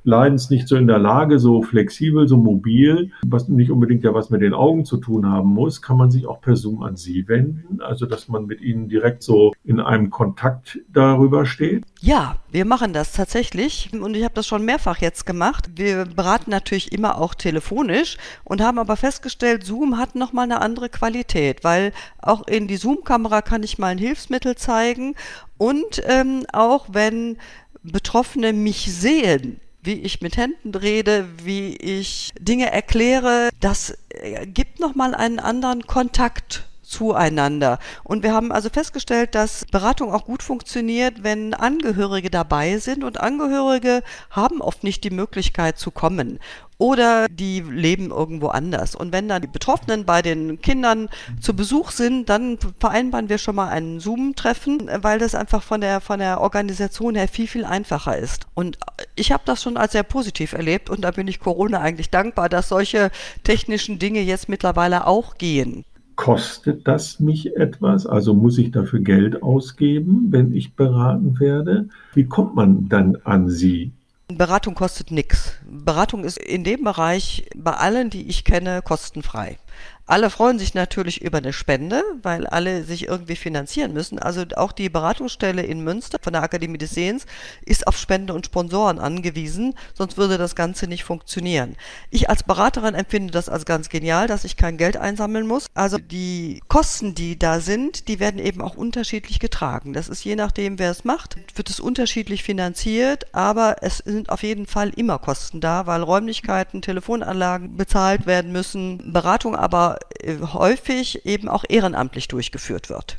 [0.05, 4.29] leidens nicht so in der Lage, so flexibel, so mobil, was nicht unbedingt ja was
[4.29, 7.27] mit den Augen zu tun haben muss, kann man sich auch per Zoom an Sie
[7.27, 11.83] wenden, also dass man mit Ihnen direkt so in einem Kontakt darüber steht?
[11.99, 15.71] Ja, wir machen das tatsächlich und ich habe das schon mehrfach jetzt gemacht.
[15.75, 20.89] Wir beraten natürlich immer auch telefonisch und haben aber festgestellt, Zoom hat nochmal eine andere
[20.89, 21.91] Qualität, weil
[22.21, 25.15] auch in die Zoom-Kamera kann ich mal ein Hilfsmittel zeigen
[25.57, 27.37] und ähm, auch wenn
[27.83, 34.79] Betroffene mich sehen, wie ich mit Händen rede, wie ich Dinge erkläre, das äh, gibt
[34.79, 37.79] nochmal einen anderen Kontakt zueinander.
[38.03, 43.19] Und wir haben also festgestellt, dass Beratung auch gut funktioniert, wenn Angehörige dabei sind und
[43.19, 46.39] Angehörige haben oft nicht die Möglichkeit zu kommen
[46.77, 48.95] oder die leben irgendwo anders.
[48.95, 53.55] Und wenn dann die Betroffenen bei den Kindern zu Besuch sind, dann vereinbaren wir schon
[53.55, 58.17] mal ein Zoom-Treffen, weil das einfach von der, von der Organisation her viel, viel einfacher
[58.17, 58.47] ist.
[58.53, 58.77] Und
[59.15, 62.49] ich habe das schon als sehr positiv erlebt und da bin ich Corona eigentlich dankbar,
[62.49, 63.09] dass solche
[63.43, 65.85] technischen Dinge jetzt mittlerweile auch gehen.
[66.15, 68.05] Kostet das mich etwas?
[68.05, 71.89] Also muss ich dafür Geld ausgeben, wenn ich beraten werde?
[72.13, 73.91] Wie kommt man dann an Sie?
[74.27, 75.53] Beratung kostet nichts.
[75.69, 79.57] Beratung ist in dem Bereich bei allen, die ich kenne, kostenfrei.
[80.07, 84.19] Alle freuen sich natürlich über eine Spende, weil alle sich irgendwie finanzieren müssen.
[84.19, 87.25] Also auch die Beratungsstelle in Münster von der Akademie des Sehens
[87.65, 91.75] ist auf Spende und Sponsoren angewiesen, sonst würde das Ganze nicht funktionieren.
[92.11, 95.65] Ich als Beraterin empfinde das als ganz genial, dass ich kein Geld einsammeln muss.
[95.73, 99.93] Also die Kosten, die da sind, die werden eben auch unterschiedlich getragen.
[99.93, 104.43] Das ist je nachdem, wer es macht, wird es unterschiedlich finanziert, aber es sind auf
[104.43, 111.25] jeden Fall immer Kosten da, weil Räumlichkeiten, Telefonanlagen bezahlt werden müssen, Beratung aber äh, häufig
[111.25, 113.17] eben auch ehrenamtlich durchgeführt wird.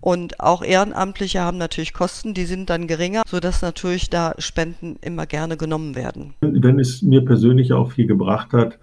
[0.00, 5.26] Und auch Ehrenamtliche haben natürlich Kosten, die sind dann geringer, sodass natürlich da Spenden immer
[5.26, 6.34] gerne genommen werden.
[6.40, 8.78] Wenn es mir persönlich auch viel gebracht hat,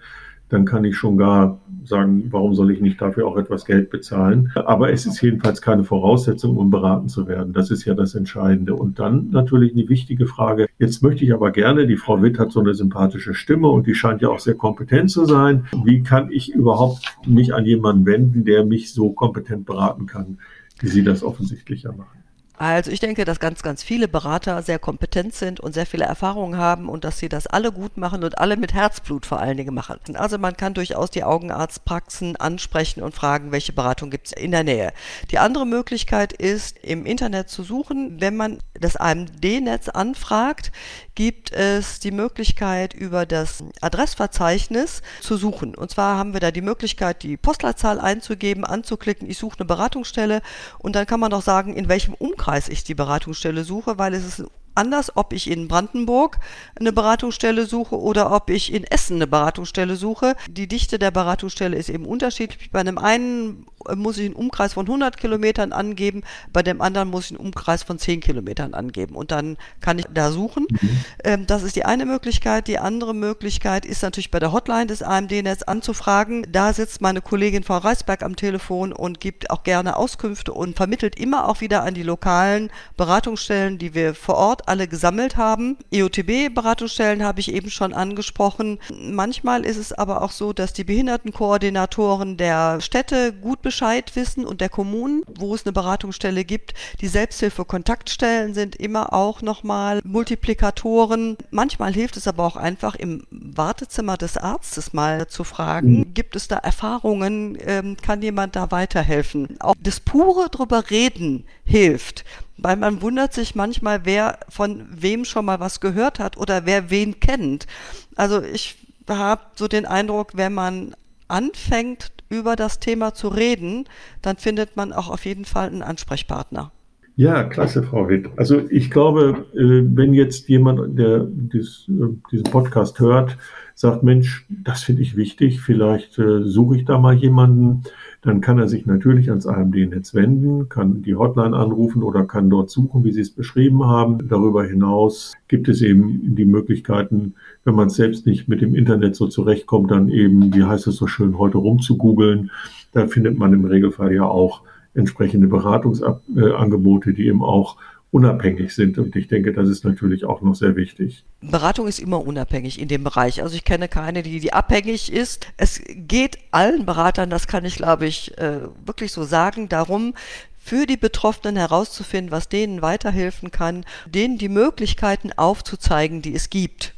[0.49, 4.51] dann kann ich schon gar sagen, warum soll ich nicht dafür auch etwas Geld bezahlen?
[4.55, 7.53] Aber es ist jedenfalls keine Voraussetzung, um beraten zu werden.
[7.53, 8.75] Das ist ja das Entscheidende.
[8.75, 10.67] Und dann natürlich eine wichtige Frage.
[10.79, 13.95] Jetzt möchte ich aber gerne, die Frau Witt hat so eine sympathische Stimme und die
[13.95, 15.65] scheint ja auch sehr kompetent zu sein.
[15.83, 20.39] Wie kann ich überhaupt mich an jemanden wenden, der mich so kompetent beraten kann,
[20.79, 22.24] wie Sie das offensichtlich ja machen?
[22.57, 26.57] Also ich denke, dass ganz, ganz viele Berater sehr kompetent sind und sehr viele Erfahrungen
[26.57, 29.73] haben und dass sie das alle gut machen und alle mit Herzblut vor allen Dingen
[29.73, 29.99] machen.
[30.15, 34.63] Also man kann durchaus die Augenarztpraxen ansprechen und fragen, welche Beratung gibt es in der
[34.63, 34.93] Nähe.
[35.31, 38.21] Die andere Möglichkeit ist, im Internet zu suchen.
[38.21, 40.71] Wenn man das AMD-Netz anfragt,
[41.15, 45.75] gibt es die Möglichkeit, über das Adressverzeichnis zu suchen.
[45.75, 50.41] Und zwar haben wir da die Möglichkeit, die Postleitzahl einzugeben, anzuklicken, ich suche eine Beratungsstelle
[50.79, 54.25] und dann kann man auch sagen, in welchem Umkreis ich die Beratungsstelle suche, weil es
[54.39, 56.37] ist anders, ob ich in Brandenburg
[56.79, 60.35] eine Beratungsstelle suche oder ob ich in Essen eine Beratungsstelle suche.
[60.49, 62.71] Die Dichte der Beratungsstelle ist eben unterschiedlich.
[62.71, 67.25] Bei einem einen muss ich einen Umkreis von 100 Kilometern angeben, bei dem anderen muss
[67.25, 70.65] ich einen Umkreis von 10 Kilometern angeben und dann kann ich da suchen.
[70.69, 71.05] Mhm.
[71.23, 72.67] Ähm, das ist die eine Möglichkeit.
[72.67, 76.47] Die andere Möglichkeit ist natürlich bei der Hotline des AMD-Netz anzufragen.
[76.51, 81.19] Da sitzt meine Kollegin Frau Reisberg am Telefon und gibt auch gerne Auskünfte und vermittelt
[81.19, 85.77] immer auch wieder an die lokalen Beratungsstellen, die wir vor Ort alle gesammelt haben.
[85.91, 88.79] EOTB-Beratungsstellen habe ich eben schon angesprochen.
[88.99, 94.61] Manchmal ist es aber auch so, dass die Behindertenkoordinatoren der Städte gut Bescheid wissen und
[94.61, 96.73] der Kommunen, wo es eine Beratungsstelle gibt.
[97.01, 101.37] Die Selbsthilfe-Kontaktstellen sind immer auch nochmal Multiplikatoren.
[101.51, 106.13] Manchmal hilft es aber auch einfach im Wartezimmer des Arztes mal zu fragen, mhm.
[106.13, 109.57] gibt es da Erfahrungen, ähm, kann jemand da weiterhelfen?
[109.59, 112.25] Auch das pure drüber reden hilft
[112.57, 116.89] weil man wundert sich manchmal, wer von wem schon mal was gehört hat oder wer
[116.89, 117.67] wen kennt.
[118.15, 118.77] Also ich
[119.09, 120.95] habe so den Eindruck, wenn man
[121.27, 123.85] anfängt, über das Thema zu reden,
[124.21, 126.71] dann findet man auch auf jeden Fall einen Ansprechpartner.
[127.17, 128.27] Ja, klasse, Frau Witt.
[128.35, 133.37] Also ich glaube, äh, wenn jetzt jemand, der äh, diesen Podcast hört,
[133.73, 137.83] sagt, Mensch, das finde ich wichtig, vielleicht äh, suche ich da mal jemanden,
[138.25, 142.71] dann kann er sich natürlich ans AMD-Netz wenden, kann die Hotline anrufen oder kann dort
[142.71, 144.27] suchen, wie Sie es beschrieben haben.
[144.27, 147.35] Darüber hinaus gibt es eben die Möglichkeiten,
[147.65, 151.05] wenn man selbst nicht mit dem Internet so zurechtkommt, dann eben, wie heißt es so
[151.05, 152.49] schön, heute rumzugoogeln.
[152.93, 154.63] Da findet man im Regelfall ja auch
[154.95, 157.77] entsprechende Beratungsangebote, die eben auch
[158.15, 158.97] unabhängig sind.
[158.97, 161.25] Und ich denke, das ist natürlich auch noch sehr wichtig.
[161.41, 163.43] Beratung ist immer unabhängig in dem Bereich.
[163.43, 165.47] Also ich kenne keine, die, die abhängig ist.
[165.57, 170.13] Es geht allen Beratern, das kann ich, glaube ich, äh, wirklich so sagen, darum,
[170.57, 176.94] für die Betroffenen herauszufinden, was denen weiterhelfen kann, denen die Möglichkeiten aufzuzeigen, die es gibt.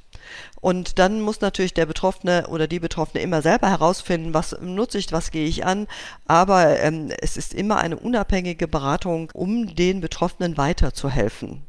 [0.68, 5.14] Und dann muss natürlich der Betroffene oder die Betroffene immer selber herausfinden, was nutze ich,
[5.14, 5.88] was gehe ich an.
[6.26, 11.62] Aber ähm, es ist immer eine unabhängige Beratung, um den Betroffenen weiterzuhelfen.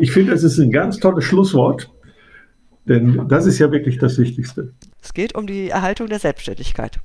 [0.00, 1.92] Ich finde, das ist ein ganz tolles Schlusswort,
[2.86, 4.72] denn das ist ja wirklich das Wichtigste.
[5.00, 6.98] Es geht um die Erhaltung der Selbstständigkeit.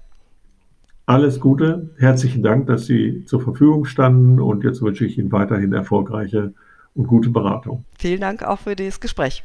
[1.06, 5.74] Alles Gute, herzlichen Dank, dass Sie zur Verfügung standen und jetzt wünsche ich Ihnen weiterhin
[5.74, 6.56] erfolgreiche
[6.96, 7.86] und gute Beratung.
[8.00, 9.44] Vielen Dank auch für das Gespräch.